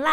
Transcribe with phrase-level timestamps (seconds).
[0.00, 0.06] 雷。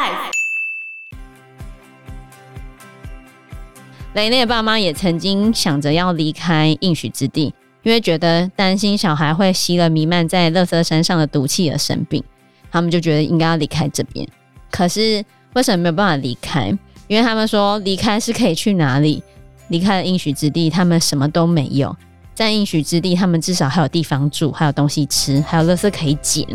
[4.14, 7.54] 雷内的爸妈也曾经想着要离开应许之地，
[7.84, 12.24] 因为觉得担心小孩会吸了弥漫在乐色山上的毒气而生病，
[12.72, 14.28] 他们就觉得应该要离开这边。
[14.72, 15.24] 可是
[15.54, 16.76] 为什么没有办法离开？
[17.08, 19.24] 因为他们说离开是可以去哪里？
[19.70, 21.96] 离开了应许之地，他们什么都没有。
[22.34, 26.46] 在应许之地，他们至少还有地方住，还有东西吃，还有乐色可以捡。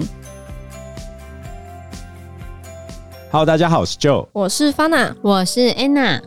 [3.32, 6.20] Hello，大家好，我是 Joe，我是 Fana，我是 Anna。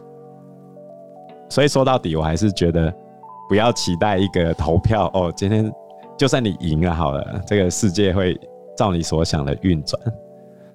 [1.52, 2.92] 所以说到底，我还是觉得
[3.48, 5.32] 不要期待一个投票哦。
[5.38, 5.72] 今天
[6.18, 8.36] 就算你赢了好了，这个世界会
[8.76, 10.02] 照你所想的运转。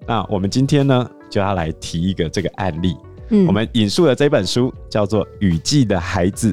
[0.07, 2.97] 那我们今天呢，就要来提一个这个案例。
[3.31, 6.53] 嗯，我们引述的这本书叫做《雨季的孩子》。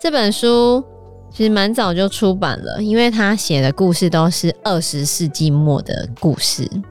[0.00, 0.82] 这本书
[1.30, 6.64] 其实蛮早就出版了，因为他写的故事都是二十世纪末的故事。《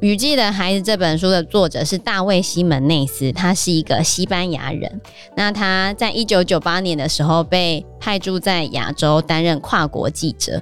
[0.00, 5.00] 雨季的孩子》这本书的作者是大卫·西门内斯，他是一个西班牙人。
[5.36, 10.60] 那他在一九九八年的时候被派驻在亚洲担任跨国记者。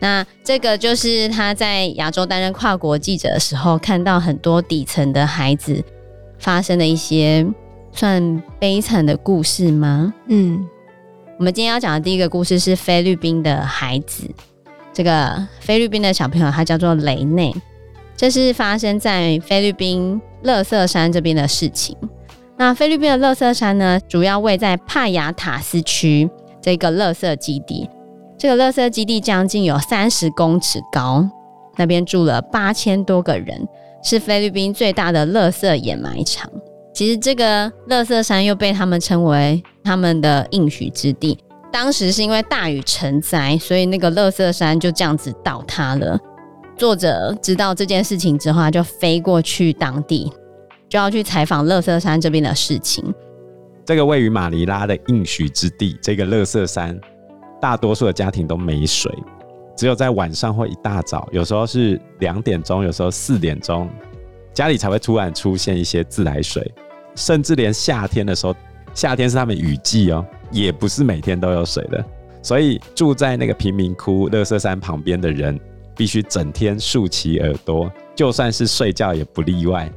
[0.00, 5.80] 那这个就是他在亚洲担任跨国记者的时候，看到很多底层的孩子
[6.40, 7.46] 发生的一些
[7.92, 10.12] 算悲惨的故事吗？
[10.26, 10.66] 嗯，
[11.38, 14.28] 我们今天要讲的第一个故事是菲律宾的孩子。
[14.92, 17.54] 这个菲律宾的小朋友他叫做雷内。
[18.16, 21.96] 这是发生在菲律宾垃圾山这边的事情。
[22.56, 26.28] 那菲律宾的垃圾山呢，主要位在帕亚塔斯区
[26.60, 27.88] 这个垃圾基地。
[28.38, 31.28] 这个垃圾基地将近有三十公尺高，
[31.76, 33.66] 那边住了八千多个人，
[34.02, 36.50] 是菲律宾最大的垃圾掩埋场。
[36.94, 41.38] 其实这个垃圾山又被他们称为他们的应许之地。
[41.72, 46.18] 当时是因为大雨成灾，所以那个垃圾山就这样子倒塌了。
[46.76, 50.32] 作者知道这件事情之后，他就飞过去当地，
[50.88, 53.12] 就要去采访乐色山这边的事情。
[53.84, 56.98] 这个位于马尼拉的应许之地，这个乐色山，
[57.60, 59.12] 大多数的家庭都没水，
[59.76, 63.88] 只有在晚上或一大早，有时候是两点钟，有时候四点钟，
[64.54, 66.72] 家里才会突然出现一些自来水。
[67.14, 68.54] 甚至连夏天的时候，
[68.94, 72.04] 夏天是他们雨季哦，也不是每天都有水的。
[72.42, 75.58] 所以住在那个贫民窟乐色山旁边的人，
[76.02, 79.88] 必须整天竖起耳朵，就算是睡觉也不例外。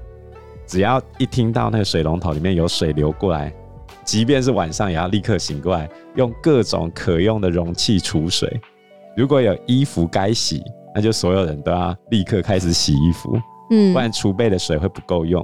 [0.68, 3.52] 只要一听到那个水龙头里面有水流过来，
[4.04, 8.48] 即便是晚上也要立刻醒过来，用各种可用的容器储水。
[9.18, 10.62] 如果有衣服该洗，
[10.94, 13.36] 那就所有人都要立刻开始洗衣服，
[13.72, 15.44] 嗯，不然储备的水会不够用。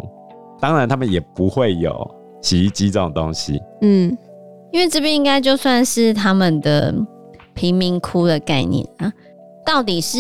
[0.60, 1.92] 当然，他们也不会有
[2.40, 4.16] 洗衣机这种东西，嗯，
[4.72, 6.94] 因为这边应该就算是他们的
[7.56, 9.12] 贫民窟的概念啊。
[9.64, 10.18] 到底是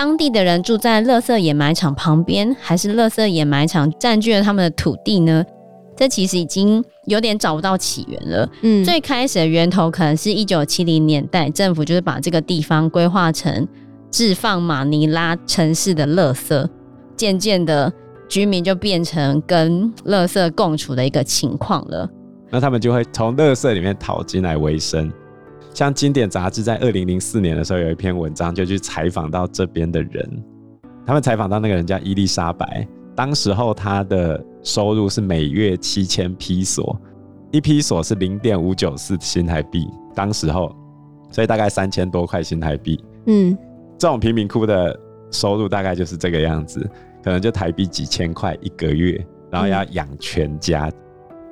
[0.00, 5.44] 当地的人住在垃圾掩埋场旁边，还是垃圾掩埋场占据了他们的土地呢？
[5.94, 8.48] 这其实已经有点找不到起源了。
[8.62, 13.68] 嗯，最开始的源头可能是一九七零年代，政府就是把这个地方规划成
[14.10, 16.66] 置放马尼拉城市的垃圾，
[17.14, 17.92] 渐渐的
[18.26, 22.08] 居民就变成跟垃圾共处的一个情况了。
[22.48, 25.12] 那他们就会从垃圾里面讨进来为生。
[25.72, 30.44] 像经典杂志在二零零四年的时候有一篇文章，就去采访到这边的人。
[31.06, 37.00] 他们采访到那个人叫伊丽莎白，当时候他的收入是每月七千披索，
[37.50, 40.74] 一披索是零点五九四新台币，当时候，
[41.30, 43.02] 所以大概三千多块新台币。
[43.26, 43.56] 嗯，
[43.96, 44.98] 这种贫民窟的
[45.30, 46.80] 收入大概就是这个样子，
[47.24, 50.88] 可能就台币几千块一个月，然后要养全家。
[50.88, 50.94] 嗯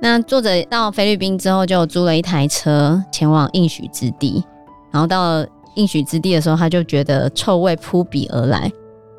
[0.01, 4.45] 那作者到菲律宾之后，就租了一台车前往应许之地。
[4.93, 8.71] 然后到了应许之地的时候，他就觉得臭味扑鼻而来，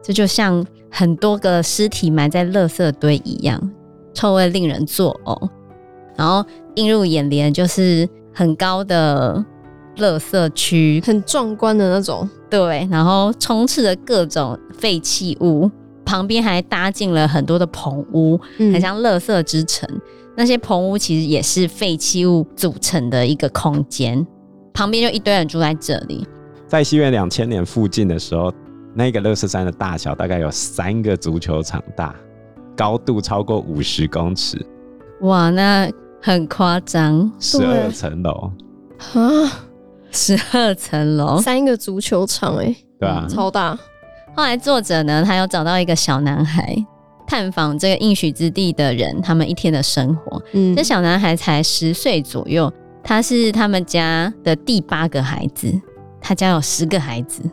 [0.02, 3.62] 这就像很多个尸体埋在垃圾堆一样，
[4.14, 5.50] 臭味令人作呕。
[6.16, 6.44] 然后
[6.76, 9.44] 映入眼帘就是很高的
[9.98, 12.28] 垃圾区，很壮观的那种。
[12.50, 15.70] 对，然后充斥着各种废弃物，
[16.04, 19.88] 旁边还搭建了很多的棚屋，很像垃圾之城。
[20.40, 24.26] 嗯那些棚屋其实也是废弃物组成的一个空间，
[24.74, 26.26] 旁边就一堆人住在这里。
[26.66, 28.50] 在西元两千年附近的时候，
[28.96, 32.16] 那个垃圾山的大小大概有三个足球场大，
[32.74, 34.66] 高度超过五十公尺。
[35.24, 35.92] 哇，那
[36.22, 38.50] 很夸张，十二层楼
[39.14, 39.20] 啊，
[40.10, 43.78] 十二层楼，三个足球场，哎，对啊，超大。
[44.38, 46.74] 后来作者呢，他有找到一个小男孩。
[47.30, 50.42] 探访这个应许之地的人，他们一天的生活。
[50.54, 52.74] 嗯，这小男孩才十岁左右，
[53.04, 55.72] 他是他们家的第八个孩子，
[56.20, 57.44] 他家有十个孩子。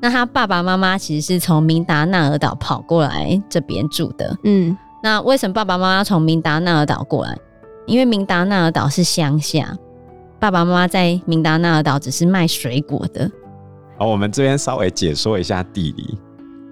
[0.00, 4.36] 那他爸爸妈妈其实是从明达纳尔岛跑过来这边住的。
[4.44, 7.36] 嗯，那为什么爸爸妈妈从明达纳尔岛过来？
[7.86, 9.76] 因为明达纳尔岛是乡下，
[10.38, 13.28] 爸爸妈妈在明达纳尔岛只是卖水果的。
[13.98, 16.16] 好，我们这边稍微解说一下地理。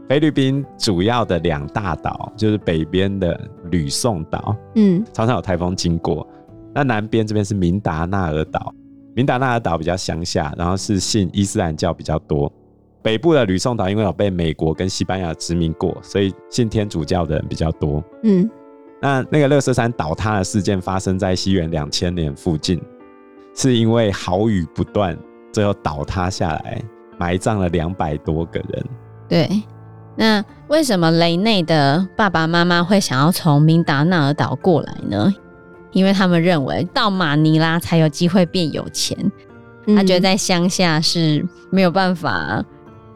[0.08, 3.38] 菲律宾主要的两大岛就是北边的
[3.70, 6.26] 吕宋岛，嗯，常常有台风经过。
[6.72, 8.72] 那南边这边是明达纳尔岛，
[9.14, 12.52] 明达纳尔岛比较乡下，然后是信伊斯兰教比较多。
[13.02, 18.02] 北部的吕宋岛因为有被美国跟西班牙殖民过，所以信天主教的人比较多。
[18.22, 18.48] 嗯，
[19.02, 22.80] 那那个垃圾山倒塌的事件发生在西元两千年附近，
[23.54, 25.18] 是因为豪雨不断，
[25.52, 26.80] 最后倒塌下来，
[27.18, 28.86] 埋葬了两百多个人。
[29.28, 29.48] 对。
[30.16, 35.32] 那为什么雷内的爸爸妈妈会想要从明达纳尔岛过来呢？
[35.92, 39.16] 因为他们认为到马尼拉才有机会变有钱，
[39.86, 42.62] 嗯、他觉得在乡下是没有办法，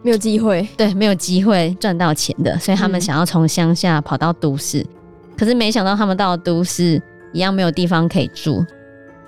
[0.03, 4.81] 没有机会，对，没有机会赚到钱的，所以他们想要从乡下跑到都市。
[4.81, 4.89] 嗯、
[5.37, 8.65] 可是没想到他们到了都市一样没有地方可以住，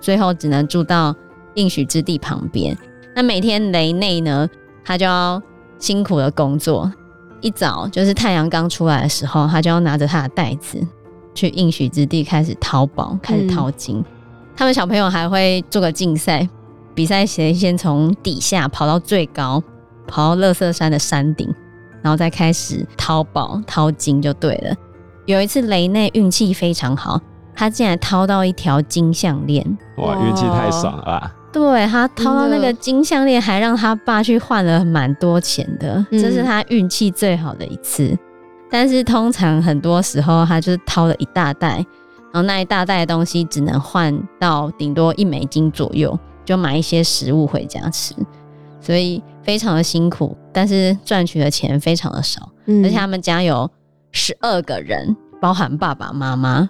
[0.00, 1.14] 最后只能住到
[1.54, 2.76] 应许之地旁边。
[3.14, 4.48] 那每天雷内呢，
[4.82, 5.42] 他就要
[5.78, 6.90] 辛苦的工作。
[7.42, 10.80] 一早就是太阳刚出来的时候，他就要拿着他的袋子
[11.34, 13.98] 去应许之地开始淘宝，开始淘金。
[13.98, 14.04] 嗯、
[14.56, 16.48] 他们小朋友还会做个竞赛，
[16.94, 19.62] 比赛谁先从底下跑到最高，
[20.06, 21.52] 跑到乐色山的山顶，
[22.00, 24.74] 然后再开始淘宝淘金就对了。
[25.26, 27.20] 有一次雷内运气非常好，
[27.54, 31.34] 他竟然淘到一条金项链，哇，运气太爽了吧！
[31.52, 38.04] 对，他掏到那个金项链，还让他爸去换了蛮多钱的，这是他运气最好的一次。
[38.04, 38.19] 嗯、
[38.70, 41.84] 但是通常很多时候，他就是掏了一大袋，
[42.32, 48.14] 然后那一大袋的东西只能换到顶多一美金左右，就买一些食物回家吃，
[48.81, 52.49] 所以非常的辛苦，但是赚取的钱非常的少。
[52.64, 53.70] 嗯、而且他们家有
[54.10, 56.66] 十二个人，包含爸爸妈妈，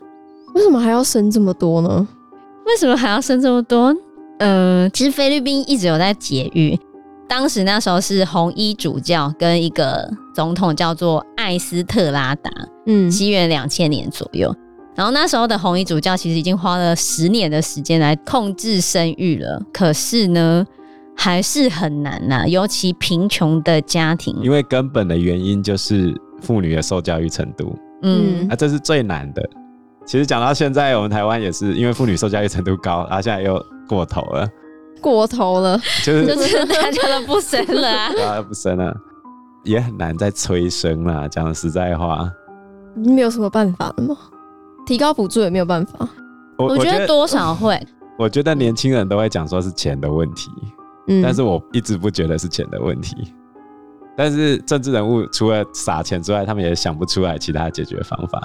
[0.55, 2.09] 为什么还要生这么多呢？
[2.67, 3.95] 为什么还要生这么多？
[4.45, 6.77] 嗯，其实菲律宾一直有在节育。
[7.29, 12.51] 当时那时候是红衣主教跟一个总统叫做艾斯特拉达，
[12.87, 14.53] 嗯，西元两千年左右。
[14.97, 20.67] 然后那时候的红衣主教其实已经花了十年的时间来控制生育了，可是呢，
[21.17, 29.49] 还是很难呐、啊，尤其贫穷的家庭，因为根本的原因就是妇女的受教育程度，嗯，啊，这是最难的。
[30.05, 33.65] 其实讲到现在，我们台湾也是因为妇女受教育程度高，然后现在又。
[33.93, 34.49] 过头了，
[35.03, 38.97] 过头了，就是 就是大家都不生了啊， 大家不生了，
[39.65, 41.29] 也很难再催生了。
[41.29, 42.27] 讲实在话，
[42.95, 44.17] 没有什么办法了吗？
[44.87, 46.09] 提高补助也没有办法。
[46.57, 47.79] 我，我觉得多少会，
[48.19, 50.51] 我觉得年轻人都会讲说是钱的问题，
[51.09, 53.15] 嗯，但是我一直不觉得是钱的问题。
[54.17, 58.43] 但是政治人物除了撒钱之外，他们也想不出来其他解决方法。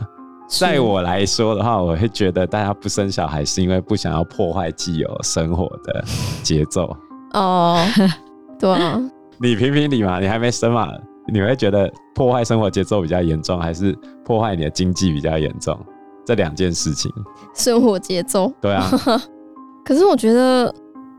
[0.47, 6.03] 在我来说的话，我会觉得大家不生小孩是因为不想要破坏既有生活的
[6.41, 6.95] 节奏。
[7.33, 7.85] 哦，
[8.57, 8.99] 对啊，
[9.39, 10.87] 你评评理嘛，你还没生嘛，
[11.31, 13.91] 你会觉得破坏生活节奏比较严重，还是
[14.23, 15.77] 破坏你的经济比较严重？
[16.25, 17.11] 这两件事情。
[17.53, 18.51] 生活节奏。
[18.61, 18.89] 对啊。
[19.85, 20.73] 可是我觉得，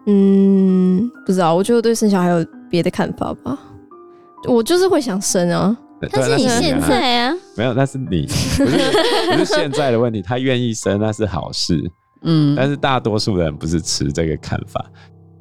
[0.07, 3.59] 嗯，不知道，我觉得对生小孩有别的看法吧。
[4.47, 5.77] 我就是会想生啊。
[6.13, 8.22] 但是你现在啊，没有，那是你，
[8.56, 10.22] 不是不是现在的问题。
[10.22, 11.79] 他愿意生，那是好事，
[12.22, 12.55] 嗯。
[12.55, 14.84] 但是大多数人不是持这个看法。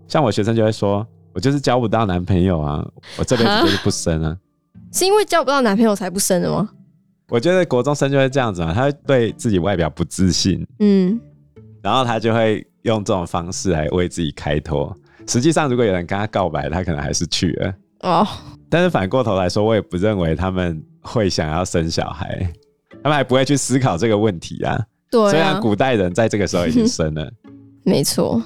[0.07, 2.83] 像我学生就会说，我就是交不到男朋友啊，
[3.17, 4.35] 我这辈子就是不生啊。
[4.91, 6.67] 是因为交不到男朋友才不生的吗？
[7.29, 11.19] 我觉得国中生就会这样子嘛，他会对自己外表不自信，嗯，
[11.83, 14.95] 然后他就会用这种方式来为自己开脱。
[15.27, 18.25] 实际上，如果有人跟他告白，他可能还是去了哦。
[18.69, 22.53] 但是反过头来说，我也不认为他们会想要生小孩，
[23.01, 24.77] 他们还不会去思考这个问题啊。
[25.09, 27.31] 对啊，虽然古代人在这个时候已经生了，
[27.83, 28.43] 没错。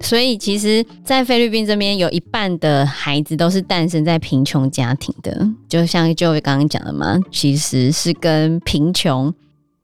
[0.00, 5.48] 所以其实，在菲律宾这边，有一半的孩子都是诞生在贫穷家庭的。
[5.68, 9.32] 就像就刚刚讲的嘛，其实是跟贫穷，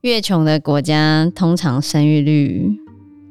[0.00, 2.70] 越穷的国家通常生育率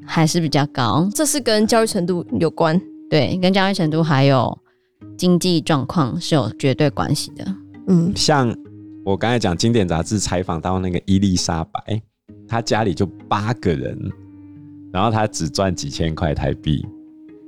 [0.05, 1.09] 还是比较高。
[1.13, 4.57] 这是跟教育程度有关，对，跟教育程度还有。
[5.17, 7.45] 经济状况是有绝对关系的。
[7.87, 8.55] 嗯，像
[9.03, 12.01] 我刚才讲，经典杂志采访到那个伊丽莎白，
[12.47, 13.97] 她家里就八个人，
[14.93, 16.85] 然后她只赚几千块台币。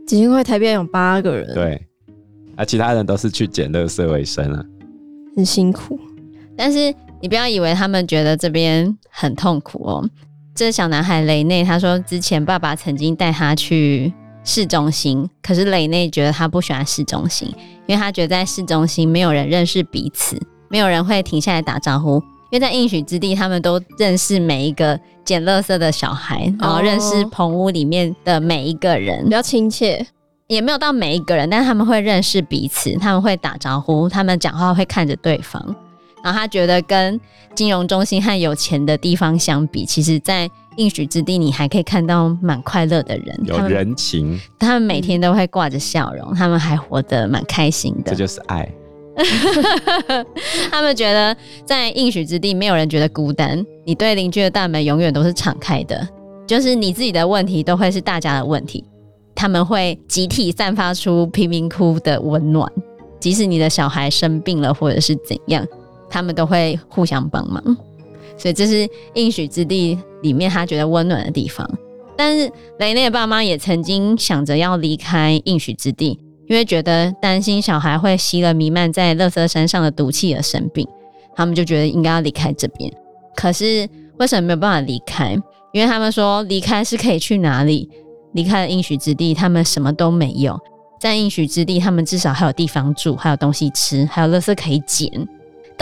[0.08, 1.54] 几千块台币有八个人？
[1.54, 1.88] 对，
[2.56, 4.66] 啊，其他人都是去捡垃圾为生啊，
[5.36, 6.00] 很辛苦。
[6.58, 10.10] 但是你不要以为他们觉得这边很痛苦哦。
[10.56, 14.13] 这小男孩雷内他说，之前爸爸曾经带他去。
[14.44, 17.48] 市中心，可是蕾内觉得他不喜欢市中心，
[17.86, 22.16] 因为他觉得在市中心没有人认识彼此，没有人会停下来打招呼，
[22.52, 30.06] 因为在应许之地，他们都认识每一个捡垃圾的小孩，然后认识棚屋里面的每一个人，比较亲切。
[30.48, 35.76] 也没有到每一个人，但是他们会认识彼此，他们会打招呼，他们讲话会看着对方。
[36.24, 37.20] 然后他觉得跟
[37.53, 48.12] 金融中心和有钱的地方相比，其实，在应许之地，你还可以看到蛮快乐的人，有人情，他们，他们每天都会挂着笑容，他们还活得蛮开心的。
[48.12, 48.68] 这就是爱。
[50.72, 53.63] 他们觉得在应许之地，没有人觉得孤单。
[53.86, 56.08] 你对邻居的大门永远都是敞开的，
[56.48, 58.84] 就是你自己的问题都会是大家的问题。
[59.36, 62.68] 他们会集体散发出贫民窟的温暖，
[63.20, 65.63] 即使你的小孩生病了或者是怎样，
[66.13, 67.62] 他们都会互相帮忙。
[68.38, 71.67] 所以这是应许之地里面他觉得温暖的地方。
[72.15, 80.88] 但是雷内的爸妈也曾经想着要离开应许之地，因为觉得担心小孩会吸了弥漫在垃圾山上的毒气而生病，
[81.36, 82.93] 他们就觉得应该要离开这边。
[83.36, 83.89] 可是
[84.20, 85.36] 为什么没有办法离开？
[85.74, 87.89] 因为他们说离开是可以去哪里？
[88.34, 90.60] 离开了应许之地，他们什么都没有。
[91.00, 95.10] 在应许之地，他们至少还有地方住，还有东西吃，还有垃圾可以捡。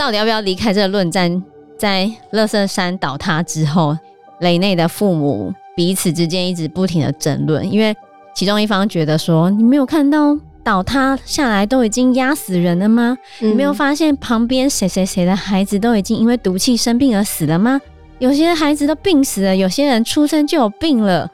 [0.02, 1.40] 到底要不要离开这个论战？
[1.78, 3.96] 在乐色山倒塌之后，
[4.40, 7.94] 雷内的父母彼此之间一直不停的争论，因为
[8.34, 13.16] 其中一方觉得说：“你没有看到倒塌下来都已经压死人了吗？
[13.40, 17.80] 嗯、你没有发现旁边谁谁谁的孩子都已经因为毒气生病而死了吗？
[18.18, 21.30] 有些孩子都病死了，有些人出生就有病了。”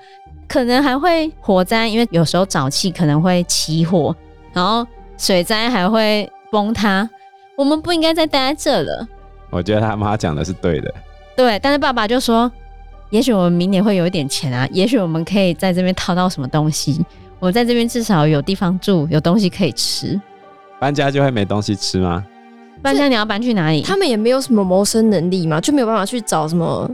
[0.46, 4.14] 可能还会火灾，因为有时候沼气可能会起火，
[4.52, 7.08] 然后水灾还会崩塌。
[7.58, 9.08] 我们不应该再待在这了。
[9.50, 10.94] 我觉得他妈讲的是对的。
[11.36, 12.50] 对，但是爸爸就说
[13.10, 17.04] ：“也许我们明年会有一点钱啊，也许我们可以在这边淘到什么东西。
[17.40, 20.20] 我在这边至少有地方住，有东西可以吃。
[20.78, 22.24] 搬家就会没东西吃吗？
[22.80, 23.82] 搬家你要搬去哪里？
[23.82, 26.88] 他们也没有什么谋生能力嘛，就没有办法去找什么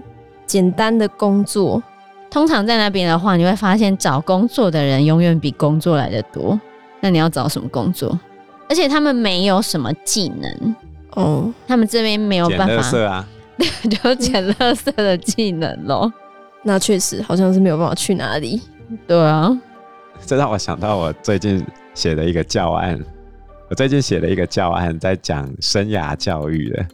[0.47, 1.83] 简单的工作。”
[2.33, 6.59] 通常在那边的话，你会发现找工作的人永远比工作来的多。
[7.01, 8.19] 那你要找什么工作？
[8.69, 10.75] 而且他们没有什么技能
[11.13, 12.67] 哦，他们这边没有办法。
[12.67, 13.29] 捡垃圾啊，
[13.89, 16.13] 就捡垃圾的技能咯。
[16.63, 18.61] 那确实好像是没有办法去哪里。
[19.07, 19.51] 对啊，
[20.27, 22.99] 这让我想到我最近写的一个教案。
[23.71, 26.87] 我最近写了一个教案，在讲生涯教育的，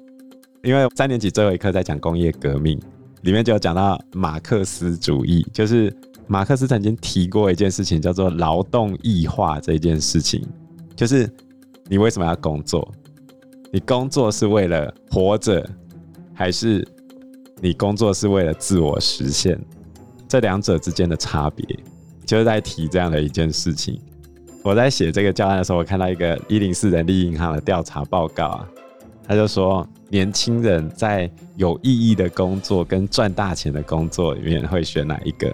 [0.63, 2.81] 因为三年级最后一课在讲工业革命。
[3.23, 5.95] 里面就有讲到马克思主义，就是
[6.27, 10.43] 马克思曾经提过一件事情，叫做劳动异化这件事情，
[10.97, 11.31] 就是
[11.91, 12.89] 你为什么要工作？
[13.73, 15.69] 你工作是为了活着，
[16.33, 16.87] 还是
[17.61, 19.61] 你工作是为了自我实现？
[20.29, 21.67] 这两者之间的差别，
[22.25, 24.01] 就是在提这样的一件事情。
[24.63, 28.69] 我在写这个教案的时候，我看到一个一零四人力银行的调查报告啊，
[29.27, 29.85] 他就说。
[30.13, 35.49] 年轻人在有意义的工作跟赚大钱的工作里面会选哪一个？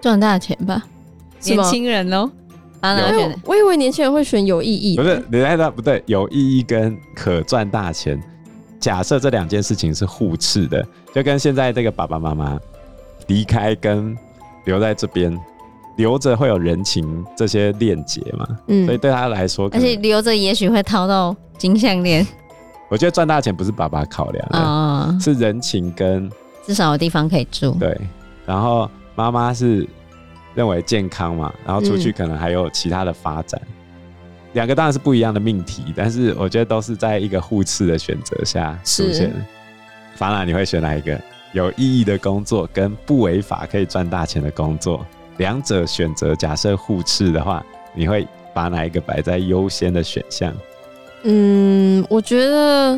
[0.00, 0.82] 赚大钱吧，
[1.42, 2.30] 年轻人哦。
[2.84, 3.40] 啊，我选。
[3.44, 4.96] 我以为年轻人会选有意义。
[4.96, 6.02] 不是，你猜的不对。
[6.06, 8.22] 有意义跟可赚大钱，
[8.78, 12.58] 假设这两件事情是互斥的，就跟现在这个爸爸妈妈
[13.28, 14.16] 离开跟
[14.66, 15.38] 留在这边，
[15.96, 18.46] 留着会有人情这些链接嘛？
[18.66, 22.26] 嗯，所以对他来说，而且留着也许会掏到金项链。
[22.90, 26.30] 我觉得赚大钱不是爸爸考量的，哦、是人情跟
[26.66, 27.72] 至少有地方可以住。
[27.80, 27.98] 对，
[28.44, 29.88] 然后妈妈是
[30.54, 33.60] 认为健康嘛，然后出去可能还有其他的发展。
[34.52, 39.32] 两、嗯、个当然是不一样的命题，但是我觉得都是在一个互斥的选择下出现。
[40.14, 41.20] 法兰，你会选哪一个？
[41.52, 45.06] 有意义的工作跟不违法可以赚大钱的工作，
[45.36, 50.52] 两者选择假设互斥的话，你会把哪一个摆在优先的选项？
[51.22, 52.96] 嗯，我觉得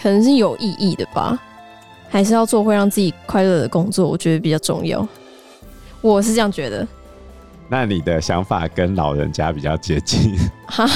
[0.00, 1.38] 可能是有意义的吧，
[2.08, 5.06] 还是要做会让自己快乐的工作，我觉得比较重要。
[6.00, 6.86] 我是这样觉得。
[7.68, 10.36] 那你的想法跟老人家比较接近。
[10.66, 10.88] 哈，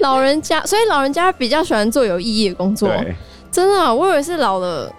[0.00, 2.88] 老人家，所以老人家比较喜欢做有意义的工作。
[2.88, 3.14] 对，
[3.50, 4.92] 真的啊，我以为是老了。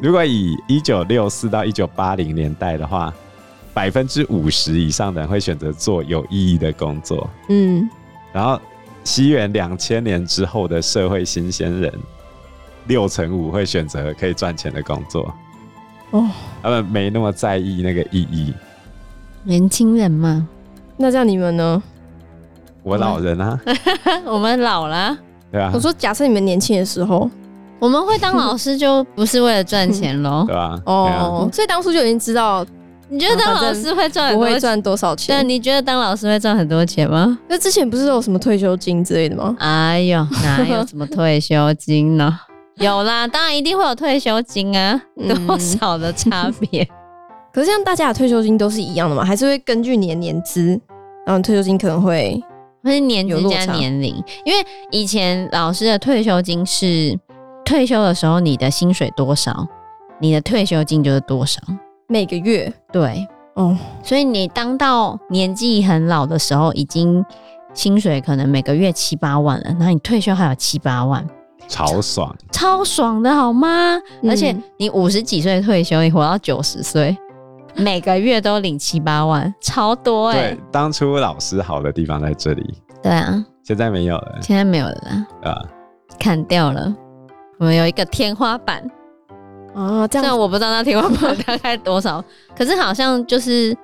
[0.00, 3.12] 如果以一九六四到一九八零年代的话，
[3.72, 7.28] 百分之五十以上的人会选择做有意义的工作。
[7.48, 7.88] 嗯，
[8.32, 8.60] 然后。
[9.04, 11.92] 西元两千年之后的社会新鲜人，
[12.86, 15.34] 六成五会选择可以赚钱的工作。
[16.12, 16.30] 哦，
[16.62, 18.54] 他们没那么在意那个意义。
[19.42, 20.46] 年轻人嘛，
[20.96, 21.82] 那这样你们呢？
[22.82, 23.60] 我老人啊，
[24.24, 25.16] 我们老了。
[25.50, 25.70] 对啊。
[25.74, 27.28] 我说，假设你们年轻的时候，
[27.78, 30.44] 我们会当老师，就不是为了赚钱喽？
[30.48, 30.80] 对吧？
[30.86, 32.64] 哦，所以当初就已经知道。
[33.08, 34.32] 你觉得当老师会赚？
[34.34, 35.36] 不会赚多少钱？
[35.36, 37.38] 对，你觉得当老师会赚很多钱吗？
[37.46, 39.54] 那之前不是有什么退休金之类的吗？
[39.58, 42.38] 哎呦，哪有什么退休金呢？
[42.76, 46.86] 有啦，当然一定会有退休金啊，嗯多少的差别？
[47.52, 49.24] 可是像大家的退休金都是一样的嘛？
[49.24, 50.80] 还是会根据你的年资，
[51.26, 52.42] 然后退休金可能会
[52.82, 54.14] 会是年资加年龄？
[54.44, 57.18] 因为以前老师的退休金是
[57.64, 59.66] 退休的时候你的薪水多少，
[60.18, 61.60] 你的退休金就是多少。
[62.08, 67.22] 每个月对，哦，所以你当到年纪很老的时候，已经
[67.74, 71.26] 薪水可能每个月七八万了，然后你退休还有七八万，
[71.72, 72.36] 超爽。
[72.52, 73.96] 超爽的好吗？
[74.22, 77.16] 嗯而且你五十几岁退休，你活到九十岁，
[77.74, 85.62] 每个月都领七八万，超多哎、对，当初老师好的地方在这里，对啊，现在没有了现在没有了啦，啊。
[86.18, 86.94] 砍掉了。
[87.58, 88.84] 我们有一个天花板，
[89.74, 92.22] 哦，这样我不知道那天花板大概多少，
[92.56, 93.76] 可是好像就是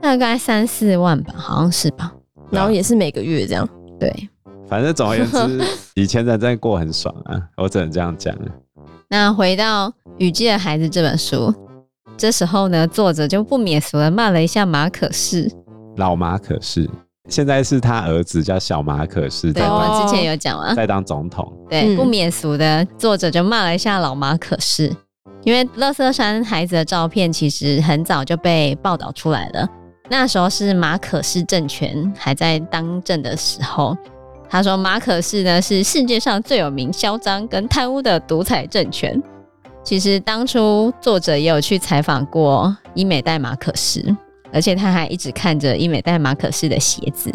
[0.00, 2.12] 大概三四万吧，好像是吧？
[2.50, 3.68] 然后也是每个月这样。
[4.00, 4.10] 对。
[4.68, 8.34] 反正总而言之， 以前人真的过很爽啊，我只能这样讲。
[9.08, 11.52] 那回到《雨季的孩子》这本书，
[12.16, 15.50] 这时候呢，作者就不免俗的骂了一下马可仕。
[15.96, 16.88] 老马可仕，
[17.28, 21.50] 现在是他儿子叫小马可仕对，我们之前有讲啊，在当总统。
[21.70, 24.94] 对，嗯不免俗的作者就骂了一下老马可仕，
[25.44, 29.66] 因为乐色山孩子的照片其实很早就被报道出来了，
[30.10, 33.96] 那时候是马可仕政权还在当政的时候。
[34.50, 39.22] 他说马可仕呢是世界上最有名嚣张跟贪污的独裁政权。
[39.84, 44.14] 其实当初作者也有去采访过伊美代马可仕，
[44.52, 47.30] 而且他还一直看着伊美代马可仕的鞋子。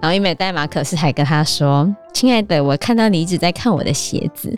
[0.00, 4.54] 然后伊美代马可仕还跟他说：“亲爱的，我看到你一直在看我的鞋子。”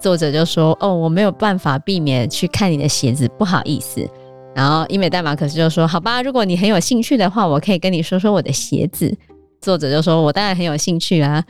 [0.00, 4.08] 作者就说：“哦，我没有办法避免去看你的鞋子，不好意思。”
[4.54, 9.14] 然后伊美代马可仕就说：“好吧，如果你很有兴趣的话，我可以跟你说说我的鞋子。”
[9.60, 11.42] 作者就说：“我当然很有兴趣啊，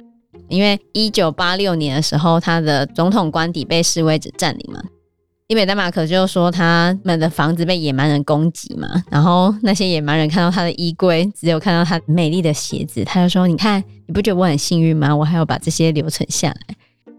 [0.48, 4.80] 因为一九八六年的时候，他的总统官邸被示威者占领嘛。
[5.48, 15.14] 伊美丹马可就说他们的房子被野蛮人攻击嘛，然后那些野蛮人看到他的衣柜，只有看到他美丽的鞋子，他就说：‘你看，你不觉得我很幸运吗？
[15.14, 16.76] 我还要把这些留存下来。’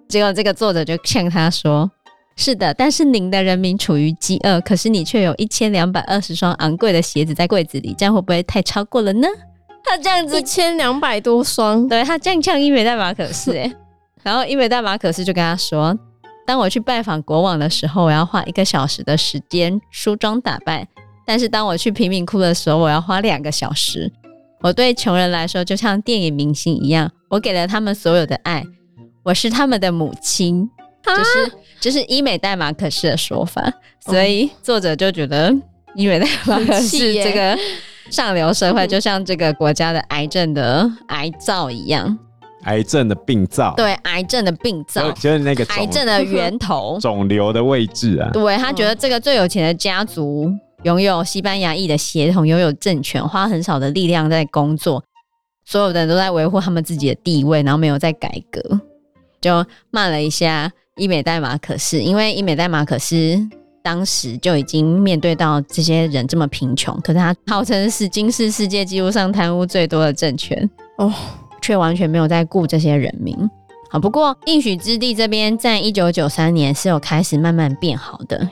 [0.10, 1.90] 结果这个作者就劝他说
[2.36, 9.28] ：‘是的，但是您的人民处于饥饿，可是你却有一千两百二十双昂贵的鞋子在柜子里，这样会不会太超过了呢？’
[9.90, 13.72] 他这样子一千两百多双，对他这样呛伊美代马可斯哎，
[14.24, 15.98] 然后伊美代马可斯就跟他说
[16.46, 20.84] ：“当我去拜访国王的时候，我要花一个小时的时间梳妆打扮；
[21.26, 24.12] 但是当我去贫民窟的时候，我要花两个小时。
[24.62, 28.64] 我对穷人来说，就像电影明星一样，我给了他们所有的爱，
[29.24, 30.70] 我是他们的母亲。”
[31.08, 33.72] 就是就是伊美代马可斯的说法，
[34.02, 35.56] 所以作者就觉得
[35.96, 37.58] 伊美代马可斯这个。
[38.10, 42.18] 上流社会就像这个国家的癌症的癌灶一样，
[42.64, 48.30] 癌症的病灶，对，癌症的病灶，就就是那个癌症的源头， 肿瘤的位置啊。
[48.32, 50.52] 对，他觉得这个最有钱的家族
[50.84, 55.04] 拥有西班牙裔的血统，拥有政权，花很少的力量在工作，
[55.66, 58.80] 所有的人都在维护他们自己的地位，然后没有在改革，
[59.42, 63.48] 就骂了一下伊美代马可是，因为伊美代马可仕。
[63.84, 71.14] 当时就已经面对到这些人这么贫穷，可是他号称是今世世界纪录上贪污最多的政权哦，
[71.62, 73.36] 却完全没有在顾这些人民。
[73.90, 78.50] 好，不过应许之地这边在一九九三年是有开始慢慢变好的，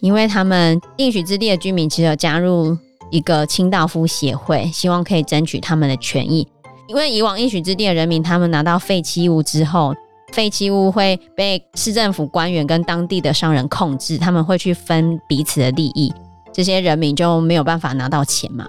[0.00, 2.76] 因为他们应许之地的居民其实有加入
[3.10, 6.48] 一个清道夫协会，希望可以争取他们的权益。
[6.88, 9.94] 因为以往应许之地的人民，他们拿到废弃物之后。
[10.32, 16.12] 废弃物会被市政府官员跟当地的商人控制，他们会去分彼此的利益，
[16.52, 18.66] 这些人民就没有办法拿到钱嘛。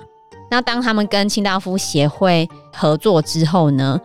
[0.52, 3.99] 那当他们跟清道夫协会合作之后呢，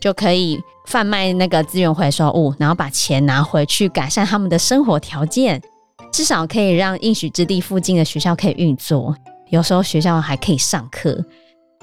[0.00, 5.62] 就可以贩卖那个资源回收物，然后把钱拿回去改善他们的生活条件，
[6.10, 9.14] 至少可以让应许之地附近的学校可以运作，
[9.50, 11.16] 有时候学校还可以上课，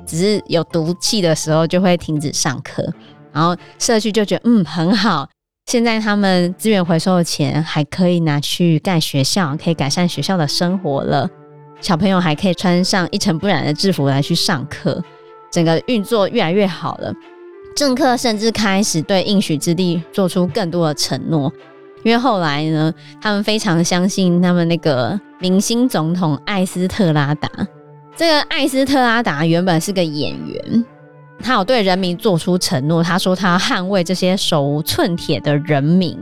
[0.06, 2.92] 只是有毒气的时候就会停止上课。
[3.40, 5.26] 然后社区就觉得嗯很好，
[5.68, 11.30] 现在他们资源回收的钱还可以拿去盖学校，可以改善学校的生活了。
[11.80, 15.02] 小朋友还可以穿上一尘不染的制服来去上课，
[15.50, 17.14] 整个运作越来越好了。
[17.78, 21.50] 政客甚至开始对应许之地做出更多的承诺，
[22.04, 27.50] 因为后来呢，他们非常相信他们那个明星总统艾斯特拉达。
[28.18, 30.86] 这个艾斯特拉达原本是个演员。
[31.42, 36.18] 他有对人民做出承诺，他说他要捍卫这些手无寸铁的人民，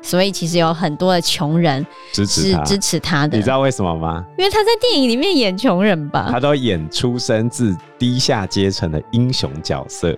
[0.00, 3.36] 所以其实有很多的穷人支持他，支持他的。
[3.36, 4.24] 你知道为什么吗？
[4.38, 10.16] 因为他在电影里面演穷人吧，他都演出身自低下阶层的英雄角色。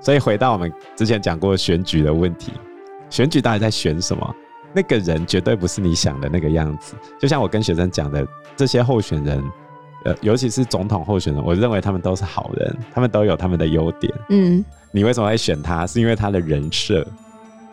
[0.00, 2.52] 所以回到我们之前讲过选举的问题，
[3.10, 4.34] 选举到底在选什么？
[4.72, 6.94] 那个人绝对不是你想的那个样子。
[7.18, 8.24] 就像我跟学生讲的，
[8.56, 9.44] 这些候选人，
[10.04, 14.12] 呃，尤其是总统候选人，我认为他们都是好人，他们都有他们的优点。
[14.30, 15.86] 嗯，你为什么会选他？
[15.86, 17.06] 是因为他的人设。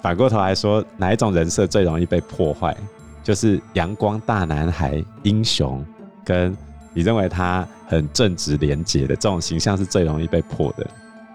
[0.01, 2.75] 反过头来说，哪一种人设最容易被破坏？
[3.23, 5.83] 就是阳光大男孩、英雄，
[6.23, 6.55] 跟
[6.93, 10.87] 你认为他很正直廉洁的这种形象是最容易被破的。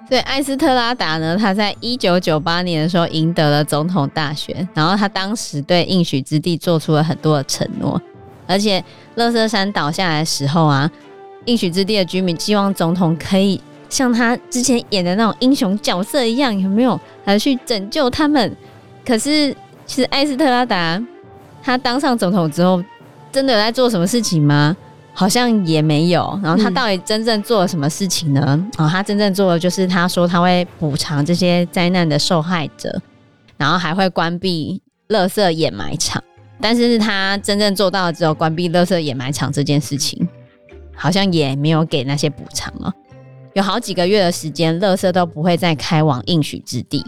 [0.09, 8.01] 所以，艾斯特拉达呢，他在一九九八年的时候赢得了总统大选，然后他当时对应许之地做出了很多的承诺，
[8.47, 8.83] 而且
[9.15, 10.91] 乐色山倒下来的时候啊，
[11.45, 18.57] 应许之地的居民希望总统可以像他之前演的那种英雄角色一样，有没有来去拯救他们？
[19.05, 21.03] 可是，其实艾斯特拉达。
[21.65, 22.83] 他当上总统之后，
[23.31, 24.77] 真的有在做什么事情吗？
[25.15, 26.41] 好像也没有。
[26.43, 28.67] 然后他到底真正做了什么事情呢？
[28.79, 33.01] 哦，他真正做的就是他说他会补偿这些灾难的受害者，
[33.57, 36.21] 然后还会关闭垃圾掩埋场。
[36.63, 40.27] 但是他真正做到的只有关闭垃圾掩埋场这件事情，
[40.95, 42.91] 好像也没有给那些补偿了。
[43.55, 47.05] 有好几个月的时间，垃圾都不会再开往应许之地。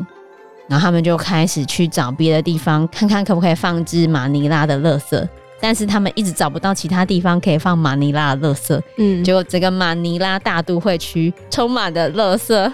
[0.68, 5.28] 然后他们就开始去找别的地方，看看可不可以放置马尼拉的垃圾，
[5.60, 8.80] 但是他们一直找不到其他地方可以放马尼拉的垃圾。
[8.96, 12.72] 嗯，结果整个马尼拉大都会区充满了垃圾，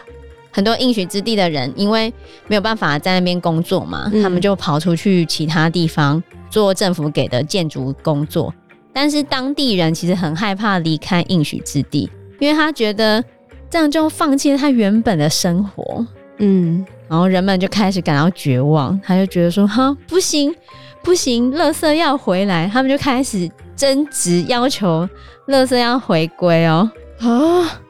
[0.51, 2.13] 很多应许之地的人因为
[2.47, 8.53] 没有办法在那边工作嘛，嗯、他们就跑出去其他地方做政府给的建筑工作。
[8.93, 13.23] 但是当地人其实很害怕离开应许之地，因为他觉得
[13.71, 16.07] 这样就放弃了他原本的生活。
[16.39, 16.85] 嗯。
[17.09, 20.55] 然后人们就开始感到绝望，他就觉得说：“哈，不行，
[21.03, 25.09] 不行，垃圾要回来。”他们就开始争执，要求
[25.49, 26.89] 垃圾要回归哦。
[27.19, 27.81] 啊，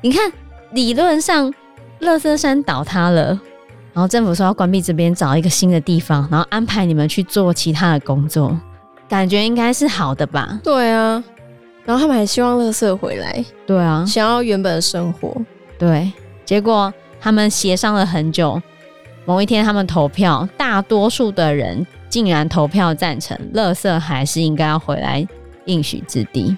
[0.00, 0.32] 你看，
[0.72, 1.52] 理论上
[2.00, 3.26] 垃圾山倒塌了，
[3.92, 8.58] 然后政府说要关闭这边，找一个新的地方，然后安排你们去做其他的工作，
[9.08, 10.60] 感觉应该是好的吧？
[10.62, 11.22] 对啊，
[11.84, 15.34] 然后他们还希望乐色回来，对啊，想要原本的生活，
[15.78, 16.12] 对，
[16.44, 16.92] 结果。
[17.18, 18.60] 他们协商了很久，
[19.24, 25.26] 某一天他们投票，大多数的人竟然投票赞成，乐色还是应该要回来
[25.64, 26.54] 应许之地。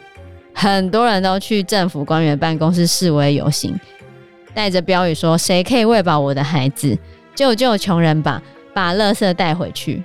[0.53, 3.79] 很多人都去政府官员办公室示威游行，
[4.59, 6.99] 带着标语说：“谁可以喂饱我的孩子？
[7.33, 8.43] 救救穷人吧！
[8.75, 10.03] 把垃圾带回去。”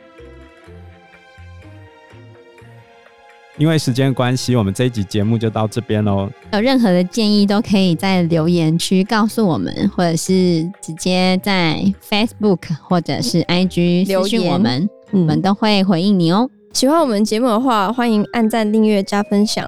[3.58, 6.30] 因为时间关系，我们这一集节目就到这边喽。
[6.52, 16.48] 有任何的建议都可以在留言区告诉我们，或者是直接在 Facebook 或者是 IG 留言我们，我们都会回应你哦。
[16.74, 19.68] 喜欢我们节目的话，欢迎按赞、订阅、加分享。